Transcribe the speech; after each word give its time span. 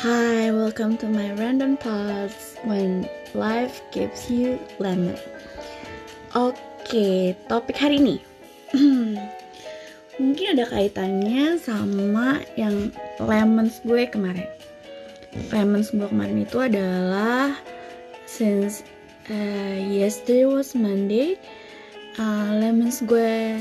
Hi, 0.00 0.48
welcome 0.48 0.96
to 1.04 1.06
my 1.12 1.28
random 1.36 1.76
thoughts 1.76 2.56
when 2.64 3.04
life 3.36 3.84
gives 3.92 4.32
you 4.32 4.56
lemon. 4.80 5.12
Oke, 6.32 7.36
topik 7.52 7.76
hari 7.76 8.00
ini 8.00 8.16
mungkin 10.24 10.46
ada 10.56 10.64
kaitannya 10.72 11.60
sama 11.60 12.40
yang 12.56 12.96
lemons 13.20 13.84
gue 13.84 14.08
kemarin. 14.08 14.48
Lemons 15.52 15.92
gue 15.92 16.08
kemarin 16.08 16.48
itu 16.48 16.56
adalah 16.64 17.52
since 18.24 18.80
uh, 19.28 19.76
yesterday 19.84 20.48
was 20.48 20.72
Monday, 20.72 21.36
uh, 22.16 22.56
lemons 22.56 23.04
gue 23.04 23.60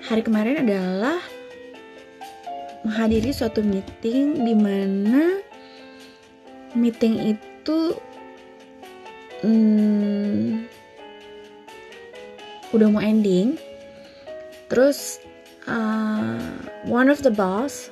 hari 0.00 0.24
kemarin 0.24 0.64
adalah 0.64 1.20
menghadiri 2.84 3.30
suatu 3.32 3.60
meeting 3.60 4.40
di 4.40 4.54
mana 4.56 5.44
meeting 6.72 7.36
itu 7.36 7.94
hmm, 9.42 10.64
udah 12.72 12.86
mau 12.88 13.02
ending. 13.02 13.58
Terus 14.70 15.18
uh, 15.66 16.38
one 16.86 17.10
of 17.10 17.26
the 17.26 17.32
boss 17.32 17.90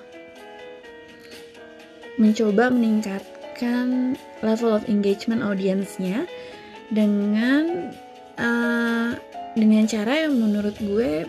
mencoba 2.19 2.71
meningkatkan 2.71 4.19
level 4.43 4.75
of 4.75 4.87
engagement 4.87 5.43
audiensnya 5.43 6.27
dengan 6.91 7.91
uh, 8.39 9.19
dengan 9.59 9.85
cara 9.91 10.27
yang 10.27 10.39
menurut 10.39 10.75
gue 10.79 11.27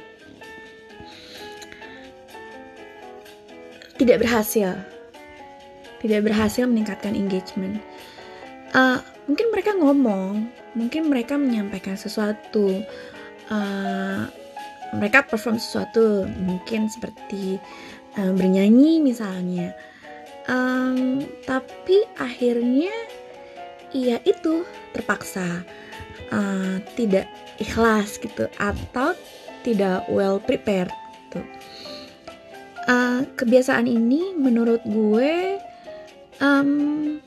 tidak 3.99 4.23
berhasil. 4.23 4.79
Tidak 5.99 6.23
berhasil 6.23 6.63
meningkatkan 6.63 7.11
engagement. 7.11 7.83
Uh, 8.71 9.03
mungkin 9.27 9.51
mereka 9.51 9.75
ngomong 9.75 10.47
mungkin 10.77 11.11
mereka 11.11 11.35
menyampaikan 11.35 11.97
sesuatu 11.97 12.85
uh, 13.51 14.23
mereka 14.95 15.25
perform 15.25 15.59
sesuatu 15.59 16.23
mungkin 16.39 16.87
seperti 16.87 17.59
uh, 18.15 18.31
bernyanyi 18.31 19.03
misalnya. 19.03 19.75
Um, 20.49 21.21
tapi 21.45 22.07
akhirnya 22.17 22.95
ya 23.91 24.17
itu 24.23 24.63
terpaksa. 24.95 25.67
Uh, 26.29 26.77
tidak 26.93 27.25
ikhlas 27.57 28.21
gitu 28.21 28.45
atau 28.61 29.17
tidak 29.65 30.05
well 30.13 30.37
prepared 30.37 30.93
gitu 31.29 31.41
uh, 32.87 33.25
kebiasaan 33.35 33.89
ini 33.89 34.37
menurut 34.37 34.79
gue 34.85 35.59
um, 36.39 37.17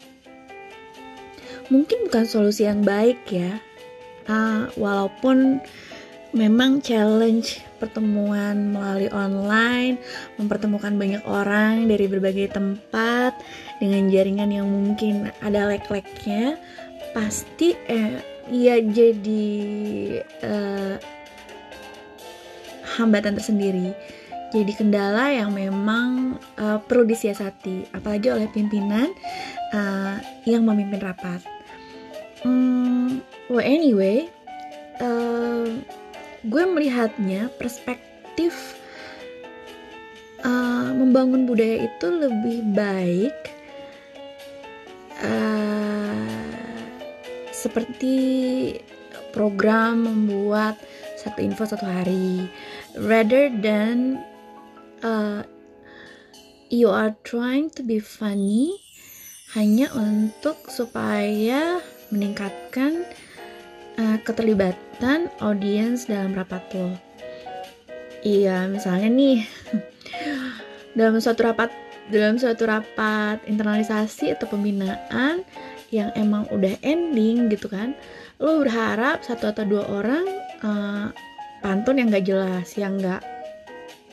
mungkin 1.68 1.98
bukan 2.08 2.24
solusi 2.24 2.64
yang 2.64 2.80
baik 2.86 3.20
ya. 3.28 3.60
Uh, 4.30 4.70
walaupun 4.78 5.58
memang 6.32 6.80
challenge 6.80 7.60
pertemuan 7.76 8.72
melalui 8.72 9.10
online 9.10 9.98
mempertemukan 10.38 10.94
banyak 10.94 11.22
orang 11.26 11.90
dari 11.90 12.06
berbagai 12.06 12.54
tempat 12.54 13.34
dengan 13.82 14.08
jaringan 14.08 14.54
yang 14.54 14.66
mungkin 14.70 15.28
ada 15.42 15.68
lek-leknya 15.68 16.56
pasti 17.12 17.76
eh, 17.90 18.22
ya 18.48 18.80
jadi 18.80 19.52
uh, 20.46 20.96
hambatan 22.96 23.36
tersendiri 23.36 23.92
jadi 24.52 24.72
kendala 24.76 25.32
yang 25.32 25.56
memang 25.56 26.36
uh, 26.60 26.76
perlu 26.84 27.08
disiasati, 27.08 27.88
apalagi 27.96 28.28
oleh 28.28 28.46
pimpinan 28.52 29.08
uh, 29.72 30.20
yang 30.44 30.68
memimpin 30.68 31.00
rapat. 31.00 31.40
Hmm, 32.44 33.24
well 33.48 33.64
anyway, 33.64 34.28
uh, 35.00 35.64
gue 36.44 36.64
melihatnya 36.68 37.48
perspektif 37.56 38.76
uh, 40.44 40.92
membangun 40.92 41.48
budaya 41.48 41.88
itu 41.88 42.06
lebih 42.12 42.58
baik 42.76 43.36
uh, 45.24 46.28
seperti 47.56 48.16
program 49.32 50.04
membuat 50.04 50.76
satu 51.16 51.40
info 51.40 51.64
satu 51.64 51.86
hari 51.86 52.50
rather 52.98 53.48
than 53.48 54.20
uh, 55.02 55.42
you 56.72 56.88
are 56.88 57.12
trying 57.26 57.68
to 57.76 57.84
be 57.84 58.00
funny 58.00 58.80
hanya 59.52 59.92
untuk 59.92 60.56
supaya 60.72 61.82
meningkatkan 62.08 63.04
uh, 64.00 64.16
keterlibatan 64.24 65.28
audiens 65.44 66.08
dalam 66.08 66.32
rapat 66.32 66.64
lo. 66.72 66.96
Iya, 68.22 68.70
misalnya 68.70 69.12
nih 69.12 69.38
dalam 70.98 71.20
suatu 71.20 71.44
rapat 71.44 71.68
dalam 72.08 72.40
suatu 72.40 72.66
rapat 72.66 73.44
internalisasi 73.46 74.34
atau 74.34 74.50
pembinaan 74.50 75.44
yang 75.92 76.08
emang 76.16 76.48
udah 76.48 76.72
ending 76.80 77.52
gitu 77.52 77.68
kan, 77.68 77.92
lo 78.40 78.64
berharap 78.64 79.20
satu 79.20 79.52
atau 79.52 79.64
dua 79.68 79.84
orang 79.92 80.24
uh, 80.64 81.06
pantun 81.60 82.00
yang 82.00 82.08
gak 82.08 82.26
jelas, 82.26 82.72
yang 82.80 82.96
gak 82.96 83.20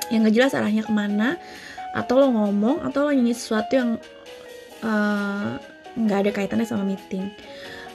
yang 0.09 0.25
gak 0.25 0.36
jelas 0.36 0.53
arahnya 0.58 0.84
ke 0.86 0.94
mana 0.94 1.38
atau 1.94 2.22
lo 2.22 2.30
ngomong 2.30 2.86
atau 2.86 3.09
lo 3.09 3.12
nyanyi 3.14 3.34
sesuatu 3.34 3.74
yang 3.74 3.90
eh, 4.86 5.50
nggak 5.97 6.18
uh, 6.18 6.22
ada 6.22 6.31
kaitannya 6.34 6.68
sama 6.70 6.86
meeting. 6.86 7.34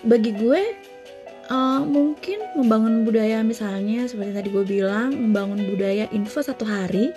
Bagi 0.02 0.34
gue 0.34 0.62
uh, 1.48 1.82
mungkin 1.86 2.42
membangun 2.58 3.06
budaya 3.06 3.40
misalnya 3.46 4.04
seperti 4.10 4.32
tadi 4.34 4.48
gue 4.50 4.64
bilang 4.66 5.14
membangun 5.14 5.62
budaya 5.70 6.10
info 6.12 6.42
satu 6.42 6.66
hari 6.66 7.14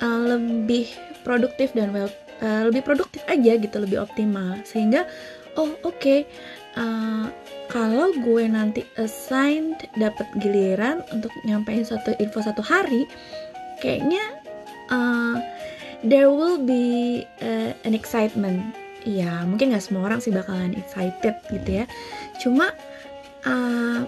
uh, 0.00 0.38
lebih 0.38 0.88
produktif 1.26 1.74
dan 1.74 1.90
well 1.90 2.10
uh, 2.40 2.68
lebih 2.68 2.86
produktif 2.86 3.20
aja 3.26 3.58
gitu 3.58 3.76
lebih 3.82 4.00
optimal. 4.00 4.60
Sehingga 4.62 5.04
oh 5.58 5.74
oke 5.82 5.98
okay, 5.98 6.20
uh, 6.78 7.28
kalau 7.70 8.12
gue 8.14 8.44
nanti 8.46 8.84
assigned 9.00 9.88
dapat 9.98 10.26
giliran 10.38 11.02
untuk 11.10 11.32
nyampein 11.42 11.82
satu 11.82 12.14
info 12.20 12.44
satu 12.44 12.60
hari 12.60 13.08
kayaknya 13.84 14.24
uh, 14.88 15.36
there 16.00 16.32
will 16.32 16.56
be 16.56 17.20
uh, 17.44 17.76
an 17.84 17.92
excitement. 17.92 18.72
Ya 19.04 19.44
mungkin 19.44 19.76
nggak 19.76 19.84
semua 19.84 20.08
orang 20.08 20.24
sih 20.24 20.32
bakalan 20.32 20.72
excited 20.72 21.36
gitu 21.52 21.84
ya. 21.84 21.84
Cuma 22.40 22.72
uh, 23.44 24.00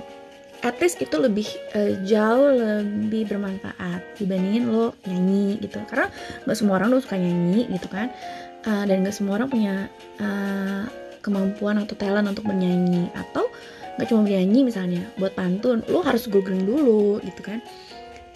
at 0.64 0.80
least 0.80 1.04
itu 1.04 1.12
lebih 1.20 1.44
uh, 1.76 2.00
jauh 2.08 2.56
lebih 2.56 3.28
bermanfaat 3.28 4.16
dibandingin 4.16 4.72
lo 4.72 4.96
nyanyi 5.04 5.60
gitu. 5.60 5.84
Karena 5.84 6.08
nggak 6.48 6.56
semua 6.56 6.80
orang 6.80 6.96
lo 6.96 7.04
suka 7.04 7.20
nyanyi 7.20 7.68
gitu 7.76 7.92
kan. 7.92 8.08
Uh, 8.64 8.88
dan 8.88 9.04
nggak 9.04 9.12
semua 9.12 9.36
orang 9.36 9.52
punya 9.52 9.74
uh, 10.16 10.88
kemampuan 11.20 11.76
atau 11.84 11.92
talent 11.92 12.32
untuk 12.32 12.48
bernyanyi. 12.48 13.12
Atau 13.12 13.52
nggak 14.00 14.08
cuma 14.08 14.24
bernyanyi 14.24 14.60
misalnya 14.64 15.04
buat 15.20 15.36
pantun 15.36 15.84
lo 15.92 16.00
harus 16.00 16.24
googling 16.24 16.64
dulu 16.64 17.20
gitu 17.20 17.44
kan. 17.44 17.60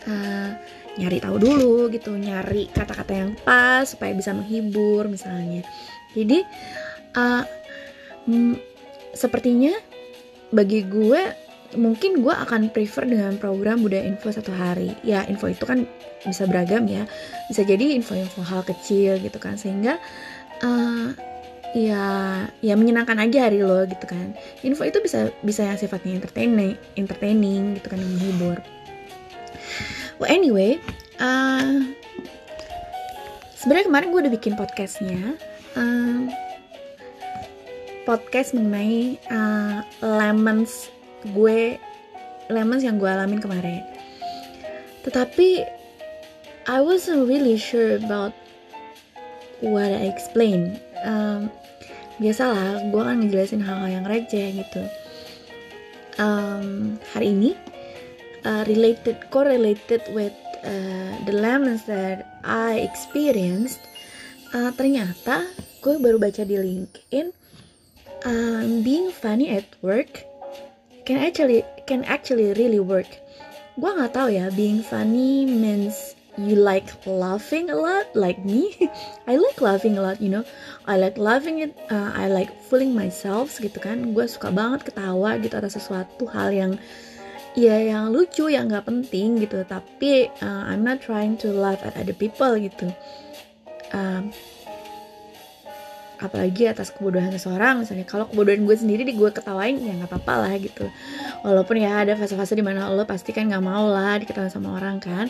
Uh, 0.05 0.53
nyari 1.01 1.19
tahu 1.25 1.41
dulu 1.41 1.89
gitu 1.89 2.13
nyari 2.13 2.69
kata-kata 2.69 3.13
yang 3.17 3.31
pas 3.41 3.89
supaya 3.89 4.13
bisa 4.13 4.37
menghibur 4.37 5.09
misalnya. 5.09 5.65
Jadi 6.13 6.45
uh, 7.17 7.43
mm, 8.29 8.55
sepertinya 9.17 9.73
bagi 10.53 10.85
gue 10.85 11.23
mungkin 11.79 12.21
gue 12.27 12.35
akan 12.35 12.75
prefer 12.75 13.07
dengan 13.07 13.39
program 13.39 13.81
budaya 13.81 14.03
info 14.05 14.29
satu 14.29 14.51
hari. 14.53 14.93
Ya 15.07 15.25
info 15.31 15.49
itu 15.49 15.63
kan 15.65 15.87
bisa 16.27 16.45
beragam 16.45 16.85
ya. 16.91 17.07
Bisa 17.49 17.63
jadi 17.63 17.95
info-info 17.97 18.43
hal 18.43 18.67
kecil 18.67 19.23
gitu 19.23 19.39
kan. 19.39 19.55
Sehingga 19.55 19.97
uh, 20.67 21.15
ya 21.71 22.03
ya 22.59 22.75
menyenangkan 22.75 23.23
aja 23.23 23.47
hari 23.47 23.63
lo 23.63 23.87
gitu 23.87 24.07
kan. 24.11 24.35
Info 24.67 24.83
itu 24.83 24.99
bisa 24.99 25.31
bisa 25.47 25.63
yang 25.63 25.79
sifatnya 25.79 26.19
entertaining 26.19 26.75
entertaining 26.99 27.79
gitu 27.79 27.87
kan 27.95 27.99
yang 28.03 28.13
menghibur 28.19 28.59
well 30.21 30.29
anyway 30.29 30.77
uh, 31.19 31.81
sebenarnya 33.57 33.89
kemarin 33.89 34.09
gue 34.13 34.21
udah 34.29 34.35
bikin 34.37 34.55
podcastnya 34.55 35.35
uh, 35.75 36.29
podcast 38.05 38.53
mengenai 38.53 39.17
uh, 39.33 39.81
lemons 40.05 40.93
gue 41.33 41.81
lemons 42.51 42.83
yang 42.83 42.99
gue 42.99 43.07
alamin 43.07 43.39
kemarin. 43.39 43.87
Tetapi 45.07 45.65
I 46.69 46.79
wasn't 46.83 47.25
really 47.25 47.57
sure 47.57 47.97
about 47.97 48.35
what 49.63 49.89
I 49.89 50.11
explain 50.11 50.77
um, 51.07 51.49
biasalah 52.21 52.91
gue 52.91 53.01
kan 53.01 53.17
ngejelasin 53.25 53.65
hal-hal 53.65 53.89
yang 54.03 54.05
receh 54.05 54.61
gitu. 54.61 54.83
Um, 56.21 57.01
hari 57.17 57.33
ini 57.33 57.57
uh, 58.45 58.63
related 58.69 59.17
correlated 59.31 60.03
with 60.13 60.35
uh, 60.65 61.13
the 61.25 61.35
lemons 61.35 61.85
that 61.85 62.41
I 62.45 62.85
experienced 62.85 63.81
uh, 64.53 64.71
ternyata 64.75 65.47
gue 65.81 65.97
baru 65.97 66.21
baca 66.21 66.45
di 66.45 66.57
LinkedIn 66.57 67.33
um, 68.25 68.83
being 68.85 69.09
funny 69.11 69.49
at 69.49 69.67
work 69.81 70.25
can 71.05 71.19
actually 71.19 71.65
can 71.89 72.05
actually 72.05 72.53
really 72.55 72.79
work. 72.79 73.09
Gue 73.81 73.91
nggak 73.91 74.13
tahu 74.13 74.29
ya 74.37 74.53
being 74.53 74.85
funny 74.85 75.49
means 75.49 76.15
you 76.39 76.55
like 76.55 76.87
laughing 77.09 77.73
a 77.73 77.77
lot 77.77 78.07
like 78.15 78.39
me. 78.45 78.77
I 79.31 79.41
like 79.41 79.59
laughing 79.59 79.97
a 79.97 80.03
lot 80.05 80.21
you 80.21 80.31
know. 80.31 80.45
I 80.85 81.01
like 81.01 81.17
laughing 81.17 81.65
it 81.65 81.73
uh, 81.89 82.13
I 82.13 82.29
like 82.29 82.53
fooling 82.69 82.93
myself 82.93 83.57
gitu 83.59 83.81
kan. 83.81 84.13
Gue 84.13 84.29
suka 84.29 84.53
banget 84.53 84.93
ketawa 84.93 85.41
gitu 85.41 85.57
atas 85.57 85.81
sesuatu 85.81 86.29
hal 86.31 86.53
yang 86.53 86.73
ya 87.59 87.77
yang 87.83 88.15
lucu 88.15 88.47
yang 88.51 88.71
nggak 88.71 88.87
penting 88.87 89.43
gitu. 89.43 89.63
Tapi 89.67 90.31
uh, 90.43 90.63
I'm 90.71 90.87
not 90.87 91.03
trying 91.03 91.35
to 91.43 91.51
laugh 91.51 91.83
at 91.83 91.99
other 91.99 92.15
people 92.15 92.55
gitu. 92.59 92.93
Um, 93.91 94.31
apalagi 96.21 96.69
atas 96.69 96.93
kebodohan 96.93 97.33
seseorang. 97.33 97.83
Misalnya 97.83 98.07
kalau 98.07 98.29
kebodohan 98.29 98.69
gue 98.69 98.77
sendiri 98.77 99.03
di 99.03 99.17
gue 99.17 99.31
ketawain 99.33 99.81
ya 99.81 99.97
nggak 99.97 100.11
apa-apa 100.13 100.35
lah 100.47 100.53
gitu. 100.61 100.87
Walaupun 101.43 101.81
ya 101.81 102.05
ada 102.05 102.15
fase-fase 102.15 102.55
di 102.55 102.63
mana 102.63 102.93
lo 102.93 103.03
pasti 103.09 103.33
kan 103.33 103.49
nggak 103.49 103.65
mau 103.65 103.89
lah 103.89 104.21
diketawain 104.21 104.53
sama 104.53 104.77
orang 104.77 105.01
kan. 105.01 105.27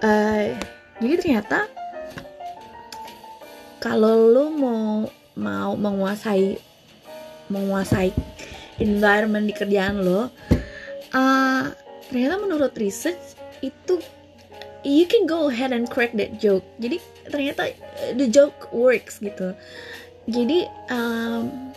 Uh, 0.00 0.56
jadi 0.98 1.14
ternyata 1.22 1.68
kalau 3.78 4.26
lo 4.26 4.50
mau 4.50 5.06
mau 5.38 5.78
menguasai 5.78 6.58
menguasai 7.46 8.10
environment 8.82 9.46
di 9.46 9.54
kerjaan 9.54 10.02
lo 10.02 10.34
uh, 11.12 11.72
ternyata 12.08 12.34
menurut 12.40 12.72
research 12.80 13.36
itu 13.60 14.00
you 14.86 15.04
can 15.04 15.26
go 15.26 15.50
ahead 15.50 15.74
and 15.74 15.90
crack 15.90 16.14
that 16.16 16.38
joke. 16.38 16.64
Jadi 16.80 17.02
ternyata 17.28 17.72
uh, 17.72 18.12
the 18.16 18.28
joke 18.30 18.70
works 18.70 19.20
gitu. 19.20 19.52
Jadi 20.28 20.68
um, 20.92 21.72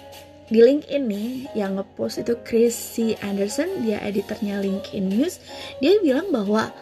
di 0.52 0.60
LinkedIn 0.60 1.04
nih 1.08 1.30
yang 1.56 1.80
ngepost 1.80 2.20
itu 2.20 2.36
Chris 2.44 2.76
C. 2.76 3.16
Anderson 3.24 3.88
dia 3.88 4.04
editornya 4.04 4.60
LinkedIn 4.60 5.08
News 5.08 5.40
dia 5.80 5.96
bilang 6.04 6.28
bahwa 6.28 6.76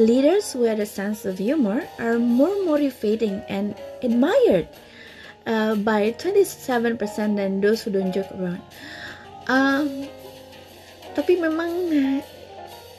leaders 0.00 0.56
with 0.56 0.80
a 0.80 0.88
sense 0.88 1.28
of 1.28 1.36
humor 1.36 1.84
are 2.00 2.16
more 2.16 2.56
motivating 2.64 3.44
and 3.52 3.76
admired 4.00 4.64
uh, 5.44 5.76
by 5.76 6.16
27% 6.16 6.96
than 7.36 7.60
those 7.60 7.84
who 7.84 7.92
don't 7.92 8.08
joke 8.08 8.32
around. 8.40 8.64
Um, 9.52 10.08
tapi 11.14 11.36
memang 11.36 11.70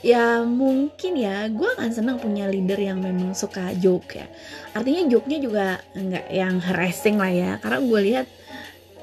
ya 0.02 0.42
mungkin 0.42 1.14
ya 1.14 1.46
gue 1.46 1.68
akan 1.78 1.90
senang 1.94 2.18
punya 2.18 2.50
leader 2.50 2.76
yang 2.76 2.98
memang 2.98 3.32
suka 3.32 3.70
joke 3.78 4.18
ya. 4.18 4.26
Artinya 4.74 5.06
joke-nya 5.08 5.38
juga 5.38 5.66
nggak 5.94 6.26
yang 6.28 6.58
harassing 6.58 7.16
lah 7.16 7.32
ya. 7.32 7.50
Karena 7.62 7.78
gue 7.80 8.00
lihat 8.12 8.26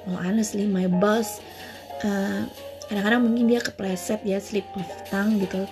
oh 0.08 0.20
honestly 0.20 0.68
my 0.68 0.88
boss 0.88 1.40
uh, 2.04 2.44
kadang-kadang 2.92 3.22
mungkin 3.24 3.46
dia 3.48 3.64
kepleset 3.64 4.22
ya 4.28 4.44
slip 4.44 4.68
of 4.76 4.90
tongue 5.08 5.40
gitu. 5.40 5.64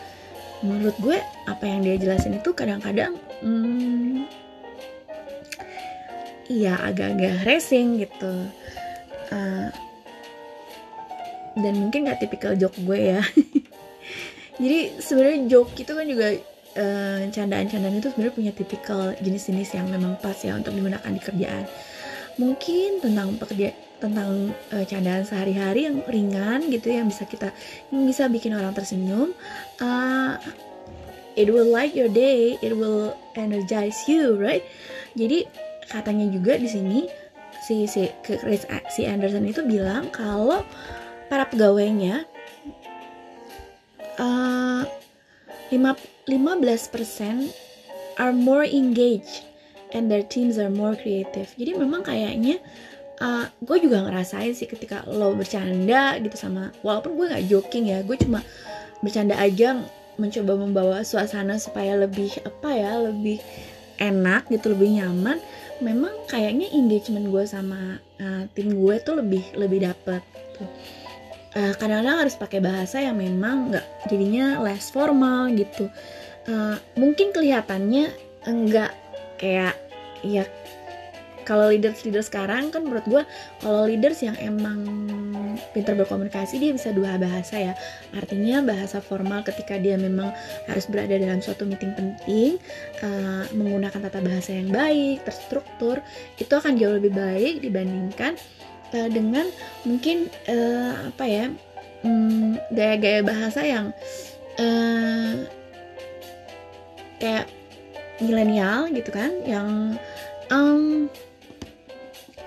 Menurut 0.64 0.98
gue 0.98 1.18
apa 1.46 1.64
yang 1.70 1.86
dia 1.86 2.02
jelasin 2.02 2.40
itu 2.40 2.50
kadang-kadang 2.56 3.14
hmm, 3.46 4.26
iya 6.50 6.80
agak-agak 6.82 7.46
racing 7.46 8.02
gitu. 8.02 8.48
Uh, 9.28 9.70
dan 11.62 11.74
mungkin 11.78 12.08
gak 12.08 12.22
tipikal 12.22 12.54
joke 12.54 12.78
gue 12.82 13.18
ya. 13.18 13.22
Jadi 14.62 14.98
sebenarnya 14.98 15.40
joke 15.50 15.74
itu 15.78 15.92
kan 15.94 16.06
juga 16.10 16.28
uh, 16.78 17.20
candaan-candaan 17.30 17.98
itu 17.98 18.10
sebenarnya 18.14 18.36
punya 18.36 18.52
tipikal 18.54 19.14
jenis-jenis 19.22 19.70
yang 19.78 19.88
memang 19.90 20.18
pas 20.18 20.38
ya 20.42 20.58
untuk 20.58 20.74
digunakan 20.74 21.10
di 21.10 21.22
kerjaan. 21.22 21.66
Mungkin 22.38 23.02
tentang 23.02 23.38
pekerja 23.38 23.74
tentang 23.98 24.54
uh, 24.74 24.86
candaan 24.86 25.26
sehari-hari 25.26 25.90
yang 25.90 26.06
ringan 26.06 26.70
gitu 26.70 26.94
yang 26.94 27.10
bisa 27.10 27.26
kita 27.26 27.50
yang 27.90 28.06
bisa 28.06 28.30
bikin 28.30 28.54
orang 28.54 28.70
tersenyum 28.78 29.34
uh, 29.82 30.38
it 31.34 31.50
will 31.50 31.66
light 31.66 31.98
your 31.98 32.06
day 32.06 32.62
it 32.62 32.78
will 32.78 33.18
energize 33.34 34.06
you 34.06 34.38
right? 34.38 34.62
Jadi 35.18 35.50
katanya 35.90 36.30
juga 36.30 36.62
di 36.62 36.70
sini 36.70 37.00
si 37.66 37.90
si 37.90 38.06
si 38.94 39.02
Anderson 39.10 39.50
itu 39.50 39.66
bilang 39.66 40.14
kalau 40.14 40.62
para 41.28 41.48
pegawainya 41.48 42.24
uh, 44.20 44.84
15% 45.70 47.52
are 48.18 48.34
more 48.34 48.64
engaged 48.64 49.46
and 49.92 50.12
their 50.12 50.24
teams 50.24 50.58
are 50.60 50.72
more 50.72 50.96
creative. 50.96 51.52
Jadi 51.56 51.76
memang 51.76 52.04
kayaknya 52.04 52.60
uh, 53.20 53.48
gue 53.64 53.78
juga 53.84 54.04
ngerasain 54.08 54.56
sih 54.56 54.68
ketika 54.68 55.04
lo 55.08 55.36
bercanda 55.36 56.16
gitu 56.20 56.36
sama 56.36 56.72
walaupun 56.82 57.16
gue 57.16 57.26
nggak 57.32 57.46
joking 57.48 57.92
ya, 57.92 58.02
gue 58.04 58.18
cuma 58.20 58.42
bercanda 59.04 59.38
aja 59.38 59.78
mencoba 60.18 60.58
membawa 60.58 61.06
suasana 61.06 61.62
supaya 61.62 61.94
lebih 61.94 62.34
apa 62.42 62.74
ya 62.74 62.98
lebih 62.98 63.38
enak 64.02 64.50
gitu 64.50 64.74
lebih 64.74 64.98
nyaman 64.98 65.38
memang 65.78 66.10
kayaknya 66.26 66.74
engagement 66.74 67.30
gue 67.30 67.44
sama 67.46 68.02
uh, 68.18 68.44
tim 68.58 68.74
gue 68.74 68.96
tuh 69.06 69.22
lebih 69.22 69.46
lebih 69.54 69.86
dapet 69.86 70.26
tuh 70.58 70.66
uh, 71.58 71.74
kadang-kadang 71.82 72.22
harus 72.22 72.36
pakai 72.38 72.62
bahasa 72.62 73.02
yang 73.02 73.18
memang 73.18 73.74
nggak 73.74 73.86
jadinya 74.08 74.62
less 74.62 74.94
formal 74.94 75.50
gitu. 75.58 75.90
Uh, 76.48 76.78
mungkin 76.96 77.34
kelihatannya 77.34 78.14
enggak 78.48 78.94
kayak 79.42 79.76
ya 80.24 80.46
kalau 81.44 81.72
leaders 81.72 82.04
leader 82.04 82.20
sekarang 82.20 82.76
kan 82.76 82.84
menurut 82.84 83.08
gue 83.08 83.24
kalau 83.64 83.88
leaders 83.88 84.20
yang 84.20 84.36
emang 84.44 84.84
pintar 85.72 85.96
berkomunikasi 85.96 86.60
dia 86.60 86.72
bisa 86.76 86.92
dua 86.92 87.16
bahasa 87.16 87.56
ya. 87.58 87.74
Artinya 88.14 88.62
bahasa 88.62 89.00
formal 89.00 89.48
ketika 89.48 89.80
dia 89.80 89.96
memang 89.96 90.36
harus 90.68 90.86
berada 90.92 91.16
dalam 91.16 91.40
suatu 91.40 91.64
meeting 91.64 91.96
penting 91.96 92.60
uh, 93.02 93.48
menggunakan 93.56 94.00
tata 94.12 94.20
bahasa 94.20 94.54
yang 94.54 94.70
baik 94.70 95.24
terstruktur 95.24 96.04
itu 96.36 96.52
akan 96.52 96.76
jauh 96.76 97.00
lebih 97.00 97.16
baik 97.16 97.64
dibandingkan 97.64 98.36
uh, 98.94 99.10
dengan 99.10 99.48
mungkin 99.84 100.32
uh, 100.48 101.12
apa 101.12 101.26
ya 101.26 101.46
um, 102.04 102.56
gaya-gaya 102.72 103.22
bahasa 103.26 103.62
yang 103.64 103.86
uh, 104.62 105.34
kayak 107.18 107.50
milenial 108.22 108.90
gitu 108.94 109.10
kan 109.14 109.32
yang 109.46 109.98
um, 110.50 111.10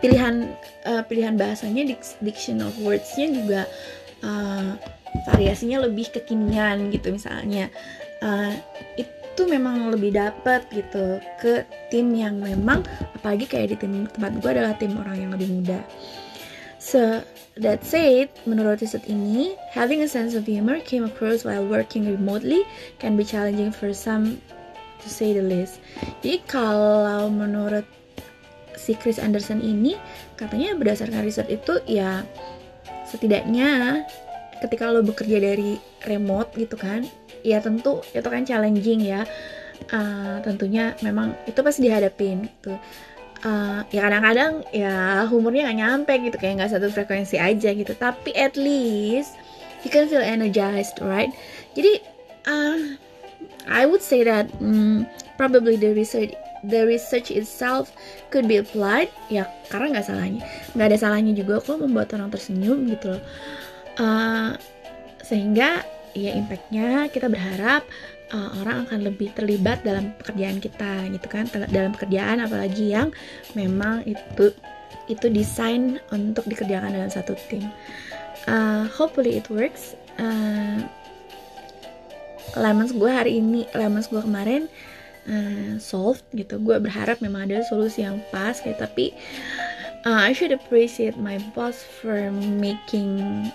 pilihan 0.00 0.56
uh, 0.88 1.02
pilihan 1.04 1.36
bahasanya 1.36 1.94
diction 2.24 2.64
of 2.64 2.74
wordsnya 2.80 3.26
juga 3.30 3.60
uh, 4.24 4.74
variasinya 5.28 5.84
lebih 5.84 6.08
kekinian 6.10 6.88
gitu 6.94 7.12
misalnya. 7.12 7.68
Uh, 8.20 8.52
itu 9.00 9.42
memang 9.48 9.88
lebih 9.88 10.12
dapat 10.12 10.68
gitu 10.68 11.16
ke 11.40 11.64
tim 11.88 12.12
yang 12.12 12.36
memang 12.36 12.84
apalagi 13.16 13.48
kayak 13.48 13.72
di 13.72 13.76
tim 13.80 14.04
tempat 14.04 14.36
gue 14.36 14.50
adalah 14.52 14.76
tim 14.76 14.92
orang 15.00 15.16
yang 15.16 15.30
lebih 15.32 15.48
muda 15.48 15.80
So, 16.80 17.20
that 17.60 17.84
said, 17.84 18.32
menurut 18.48 18.80
riset 18.80 19.04
ini, 19.04 19.52
having 19.68 20.00
a 20.00 20.08
sense 20.08 20.32
of 20.32 20.48
humor 20.48 20.80
came 20.80 21.04
across 21.04 21.44
while 21.44 21.68
working 21.68 22.08
remotely 22.08 22.64
can 22.96 23.20
be 23.20 23.22
challenging 23.22 23.68
for 23.68 23.92
some 23.92 24.40
to 25.04 25.06
say 25.12 25.36
the 25.36 25.44
least. 25.44 25.84
Jadi 26.24 26.40
kalau 26.48 27.28
menurut 27.28 27.84
si 28.80 28.96
Chris 28.96 29.20
Anderson 29.20 29.60
ini, 29.60 30.00
katanya 30.40 30.72
berdasarkan 30.72 31.20
riset 31.20 31.52
itu 31.52 31.84
ya 31.84 32.24
setidaknya 33.04 34.02
ketika 34.64 34.88
lo 34.88 35.04
bekerja 35.04 35.36
dari 35.36 35.76
remote 36.08 36.56
gitu 36.56 36.80
kan, 36.80 37.04
ya 37.44 37.60
tentu 37.60 38.00
itu 38.16 38.24
kan 38.24 38.48
challenging 38.48 39.04
ya. 39.04 39.28
Uh, 39.92 40.40
tentunya 40.44 40.92
memang 41.00 41.32
itu 41.48 41.56
pasti 41.64 41.88
dihadapin 41.88 42.44
gitu 42.44 42.76
uh, 43.44 43.80
ya 43.88 44.00
kadang-kadang 44.06 44.64
ya 44.72 45.24
humornya 45.28 45.68
nggak 45.68 45.78
nyampe 45.78 46.12
gitu 46.28 46.36
kayak 46.36 46.54
nggak 46.60 46.72
satu 46.72 46.88
frekuensi 46.92 47.36
aja 47.36 47.70
gitu. 47.72 47.92
Tapi 47.96 48.34
at 48.36 48.54
least 48.56 49.36
you 49.84 49.90
can 49.92 50.08
feel 50.08 50.22
energized 50.22 51.00
right? 51.00 51.32
Jadi 51.76 52.00
uh, 52.48 52.78
I 53.68 53.84
would 53.84 54.02
say 54.02 54.24
that 54.24 54.48
um, 54.60 55.04
probably 55.36 55.76
the 55.76 55.92
research 55.92 56.32
the 56.60 56.84
research 56.84 57.32
itself 57.32 57.92
could 58.28 58.48
be 58.48 58.60
applied. 58.60 59.08
Ya 59.32 59.48
karena 59.68 59.98
nggak 59.98 60.06
salahnya. 60.06 60.42
Nggak 60.76 60.86
ada 60.92 60.98
salahnya 60.98 61.32
juga 61.36 61.60
kok 61.64 61.80
membuat 61.80 62.12
orang 62.16 62.32
tersenyum 62.32 62.88
gitu 62.88 63.16
loh. 63.16 63.22
Uh, 64.00 64.56
sehingga 65.20 65.84
ya 66.14 66.34
impactnya 66.34 67.06
kita 67.12 67.30
berharap 67.30 67.86
uh, 68.34 68.50
orang 68.62 68.86
akan 68.86 69.00
lebih 69.06 69.30
terlibat 69.34 69.82
dalam 69.82 70.14
pekerjaan 70.18 70.58
kita 70.62 71.06
gitu 71.10 71.26
kan. 71.30 71.44
Dalam 71.70 71.94
pekerjaan 71.94 72.42
apalagi 72.42 72.94
yang 72.94 73.14
memang 73.54 74.06
itu 74.06 74.54
itu 75.10 75.26
desain 75.30 75.98
untuk 76.14 76.46
dikerjakan 76.46 76.94
dalam 76.94 77.10
satu 77.10 77.34
tim. 77.50 77.66
Uh, 78.46 78.86
hopefully 78.94 79.36
it 79.38 79.46
works. 79.50 79.98
Uh, 80.18 80.82
lemons 82.58 82.90
gue 82.90 83.10
hari 83.10 83.38
ini 83.38 83.66
lemons 83.74 84.10
gue 84.10 84.22
kemarin 84.22 84.70
uh, 85.26 85.78
solved 85.82 86.26
gitu. 86.34 86.58
Gue 86.62 86.78
berharap 86.78 87.18
memang 87.22 87.50
ada 87.50 87.62
solusi 87.66 88.06
yang 88.06 88.22
pas 88.30 88.58
kayak 88.58 88.82
tapi 88.82 89.14
uh, 90.06 90.20
I 90.26 90.32
should 90.32 90.54
appreciate 90.54 91.18
my 91.18 91.38
boss 91.52 91.82
for 91.82 92.30
making 92.34 93.50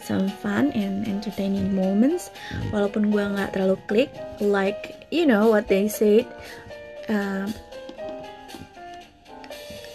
some 0.00 0.28
fun 0.40 0.72
and 0.72 1.04
entertaining 1.04 1.76
moments. 1.76 2.32
Walaupun 2.72 3.12
gue 3.12 3.20
nggak 3.20 3.52
terlalu 3.52 3.76
klik 3.90 4.10
like 4.40 4.96
you 5.12 5.28
know 5.28 5.52
what 5.52 5.68
they 5.68 5.90
said 5.90 6.24
uh, 7.12 7.44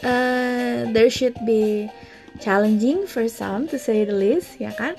uh, 0.06 0.86
there 0.94 1.10
should 1.10 1.36
be 1.48 1.89
challenging 2.38 3.10
for 3.10 3.25
some 3.25 3.66
to 3.66 3.82
say 3.82 4.06
the 4.06 4.13
least 4.13 4.62
ya 4.62 4.70
kan? 4.77 4.94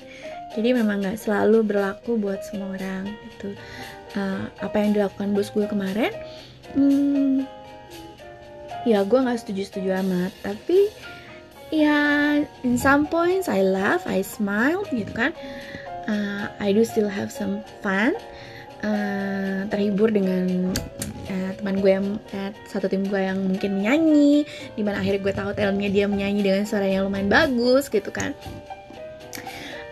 Jadi 0.57 0.75
memang 0.75 1.05
nggak 1.05 1.21
selalu 1.21 1.63
berlaku 1.63 2.19
buat 2.19 2.41
semua 2.43 2.75
orang 2.75 3.15
gitu. 3.31 3.55
Uh, 4.17 4.49
apa 4.59 4.81
yang 4.81 4.97
dilakukan 4.97 5.37
bos 5.37 5.53
gue 5.53 5.69
kemarin 5.69 6.09
hmm, 6.73 7.45
ya 8.81 9.05
gue 9.05 9.19
nggak 9.21 9.39
setuju 9.39 9.63
setuju 9.69 9.89
amat. 10.01 10.33
Tapi 10.41 10.89
ya 11.69 11.97
in 12.65 12.77
some 12.77 13.05
points 13.05 13.47
I 13.47 13.61
laugh 13.61 14.05
I 14.05 14.21
smile 14.25 14.85
gitu 14.89 15.13
kan. 15.13 15.31
Uh, 16.09 16.49
I 16.57 16.73
do 16.73 16.81
still 16.85 17.09
have 17.09 17.29
some 17.29 17.61
fun. 17.85 18.17
Uh, 18.79 19.67
terhibur 19.67 20.07
dengan 20.07 20.71
uh, 21.27 21.51
teman 21.59 21.83
gue 21.83 21.91
yang 21.91 22.07
uh, 22.31 22.51
satu 22.71 22.87
tim 22.87 23.03
gue 23.03 23.19
yang 23.19 23.35
mungkin 23.43 23.83
nyanyi 23.83 24.47
di 24.79 24.81
mana 24.87 25.03
akhirnya 25.03 25.19
gue 25.19 25.33
tahu 25.35 25.49
talentnya 25.51 25.91
dia 25.91 26.05
menyanyi 26.07 26.41
dengan 26.47 26.63
suara 26.63 26.87
yang 26.87 27.11
lumayan 27.11 27.27
bagus 27.27 27.91
gitu 27.91 28.09
kan. 28.09 28.31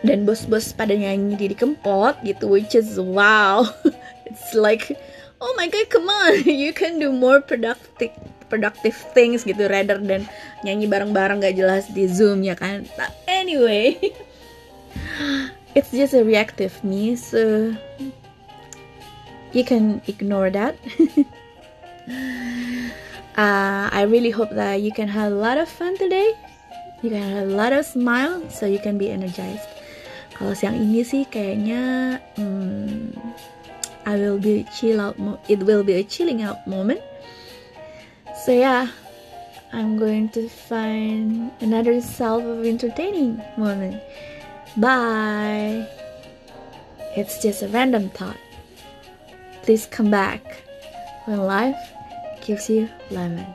Dan 0.01 0.23
bos-bos 0.23 0.71
pada 0.71 0.95
nyanyi 0.95 1.51
di 1.51 1.57
kempot 1.57 2.15
gitu 2.23 2.47
which 2.47 2.73
is 2.73 2.95
wow. 2.95 3.67
It's 4.27 4.55
like 4.55 4.95
oh 5.41 5.53
my 5.57 5.67
god 5.69 5.89
come 5.89 6.09
on 6.09 6.43
you 6.63 6.73
can 6.73 6.97
do 6.97 7.13
more 7.13 7.41
productive 7.41 8.11
productive 8.47 8.95
things 9.13 9.43
gitu 9.43 9.67
rather 9.67 9.99
than 9.99 10.25
nyanyi 10.63 10.87
bareng-bareng 10.87 11.43
gak 11.43 11.55
jelas 11.55 11.87
di 11.91 12.07
zoom 12.07 12.41
ya 12.43 12.55
kan? 12.55 12.87
But 12.95 13.11
anyway 13.27 13.99
it's 15.77 15.91
just 15.93 16.15
a 16.15 16.23
reactive 16.23 16.73
me 16.83 17.15
so 17.15 17.71
you 19.51 19.63
can 19.63 20.01
ignore 20.07 20.49
that. 20.51 20.75
Uh, 23.37 23.85
I 23.93 24.09
really 24.09 24.33
hope 24.33 24.49
that 24.57 24.81
you 24.81 24.89
can 24.89 25.05
have 25.05 25.31
a 25.31 25.35
lot 25.35 25.61
of 25.61 25.69
fun 25.69 25.93
today. 25.93 26.33
You 27.05 27.13
can 27.13 27.21
have 27.21 27.45
a 27.45 27.53
lot 27.53 27.69
of 27.69 27.85
smile 27.85 28.41
so 28.49 28.65
you 28.65 28.81
can 28.81 28.97
be 28.97 29.13
energized. 29.13 29.69
Kalau 30.33 30.57
siang 30.57 30.73
ini 30.73 31.05
sih 31.05 31.21
kayaknya 31.29 32.17
hmm, 32.33 33.13
I 34.09 34.17
will 34.17 34.41
be 34.41 34.65
chill 34.73 34.97
out 34.97 35.17
it 35.45 35.61
will 35.61 35.85
be 35.85 36.01
a 36.01 36.05
chilling 36.05 36.41
out 36.41 36.65
moment 36.65 37.01
so 38.47 38.53
yeah 38.53 38.87
I'm 39.73 39.99
going 39.99 40.29
to 40.29 40.47
find 40.47 41.51
another 41.59 41.99
self 41.99 42.41
of 42.45 42.63
entertaining 42.63 43.41
moment 43.57 44.01
bye. 44.77 45.85
It's 47.17 47.41
just 47.41 47.61
a 47.61 47.67
random 47.67 48.07
thought. 48.09 48.37
Please 49.63 49.85
come 49.87 50.09
back 50.09 50.63
when 51.25 51.39
life 51.39 51.91
gives 52.39 52.69
you 52.69 52.87
lemon 53.11 53.45